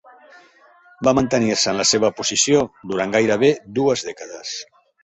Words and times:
Va 1.09 1.13
mantenir-se 1.17 1.71
en 1.75 1.79
la 1.83 1.87
seva 1.91 2.11
posició 2.23 2.65
durant 2.95 3.17
gairebé 3.19 3.55
dues 3.79 4.11
dècades. 4.11 4.61